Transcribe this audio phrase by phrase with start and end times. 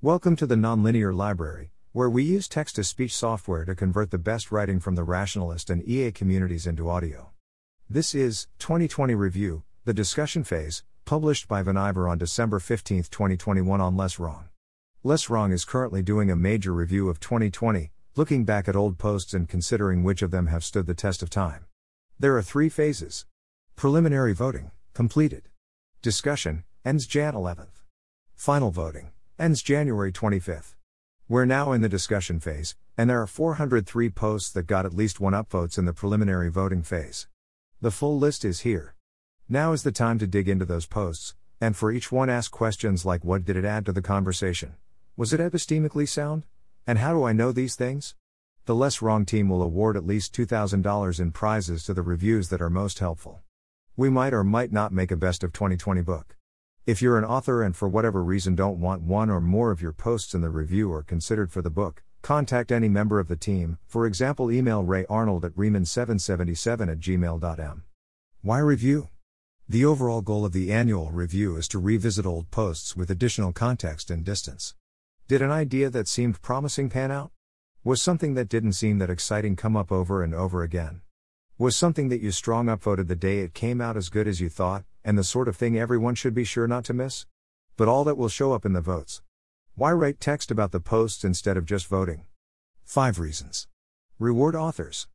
[0.00, 4.16] Welcome to the Nonlinear Library, where we use text to speech software to convert the
[4.16, 7.30] best writing from the rationalist and EA communities into audio.
[7.90, 13.96] This is 2020 Review, the discussion phase, published by Vaniver on December 15, 2021 on
[13.96, 14.50] Less Wrong.
[15.02, 19.34] Less Wrong is currently doing a major review of 2020, looking back at old posts
[19.34, 21.64] and considering which of them have stood the test of time.
[22.20, 23.26] There are three phases.
[23.74, 25.48] Preliminary voting, completed.
[26.02, 27.82] Discussion, ends Jan 11th.
[28.36, 30.74] Final voting, ends January 25th.
[31.28, 35.20] We're now in the discussion phase, and there are 403 posts that got at least
[35.20, 37.28] one upvotes in the preliminary voting phase.
[37.80, 38.96] The full list is here.
[39.48, 43.06] Now is the time to dig into those posts, and for each one ask questions
[43.06, 44.74] like what did it add to the conversation?
[45.16, 46.42] Was it epistemically sound?
[46.84, 48.16] And how do I know these things?
[48.64, 52.60] The Less Wrong team will award at least $2,000 in prizes to the reviews that
[52.60, 53.42] are most helpful.
[53.96, 56.37] We might or might not make a best of 2020 book.
[56.88, 59.92] If you're an author and for whatever reason don't want one or more of your
[59.92, 63.76] posts in the review or considered for the book, contact any member of the team,
[63.86, 67.84] for example, email Ray Arnold at raemon777 at gmail.m.
[68.40, 69.10] Why review?
[69.68, 74.10] The overall goal of the annual review is to revisit old posts with additional context
[74.10, 74.74] and distance.
[75.28, 77.32] Did an idea that seemed promising pan out?
[77.84, 81.02] Was something that didn't seem that exciting come up over and over again?
[81.58, 84.48] Was something that you strong upvoted the day it came out as good as you
[84.48, 87.24] thought, and the sort of thing everyone should be sure not to miss?
[87.78, 89.22] But all that will show up in the votes.
[89.74, 92.26] Why write text about the posts instead of just voting?
[92.84, 93.68] 5 reasons.
[94.18, 95.08] Reward authors.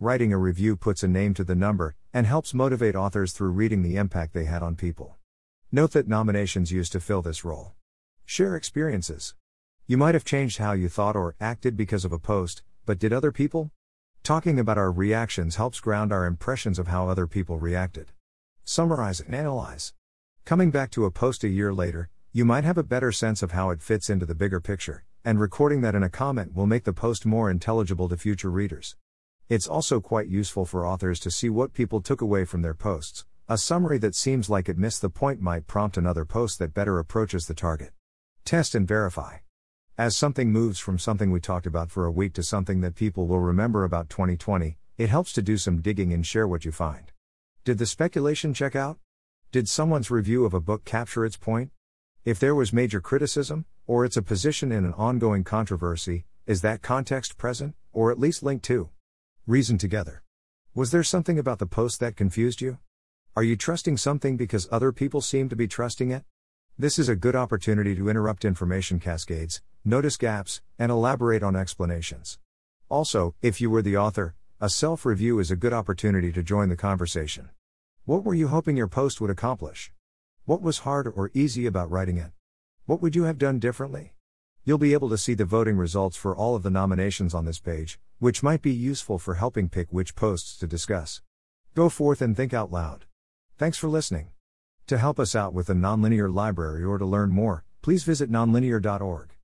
[0.00, 3.82] Writing a review puts a name to the number and helps motivate authors through reading
[3.82, 5.16] the impact they had on people.
[5.70, 7.74] Note that nominations used to fill this role.
[8.24, 9.36] Share experiences.
[9.86, 13.12] You might have changed how you thought or acted because of a post, but did
[13.12, 13.70] other people?
[14.24, 18.10] Talking about our reactions helps ground our impressions of how other people reacted.
[18.68, 19.94] Summarize and analyze.
[20.44, 23.52] Coming back to a post a year later, you might have a better sense of
[23.52, 26.82] how it fits into the bigger picture, and recording that in a comment will make
[26.82, 28.96] the post more intelligible to future readers.
[29.48, 33.24] It's also quite useful for authors to see what people took away from their posts.
[33.48, 36.98] A summary that seems like it missed the point might prompt another post that better
[36.98, 37.92] approaches the target.
[38.44, 39.36] Test and verify.
[39.96, 43.28] As something moves from something we talked about for a week to something that people
[43.28, 47.12] will remember about 2020, it helps to do some digging and share what you find.
[47.66, 48.96] Did the speculation check out?
[49.50, 51.72] Did someone's review of a book capture its point?
[52.24, 56.80] If there was major criticism, or it's a position in an ongoing controversy, is that
[56.80, 58.90] context present, or at least linked to?
[59.48, 60.22] Reason together.
[60.76, 62.78] Was there something about the post that confused you?
[63.34, 66.22] Are you trusting something because other people seem to be trusting it?
[66.78, 72.38] This is a good opportunity to interrupt information cascades, notice gaps, and elaborate on explanations.
[72.88, 76.70] Also, if you were the author, a self review is a good opportunity to join
[76.70, 77.50] the conversation.
[78.06, 79.92] What were you hoping your post would accomplish?
[80.46, 82.30] What was hard or easy about writing it?
[82.86, 84.14] What would you have done differently?
[84.64, 87.60] You'll be able to see the voting results for all of the nominations on this
[87.60, 91.20] page, which might be useful for helping pick which posts to discuss.
[91.74, 93.04] Go forth and think out loud.
[93.58, 94.28] Thanks for listening.
[94.86, 99.35] To help us out with the Nonlinear Library or to learn more, please visit nonlinear.org.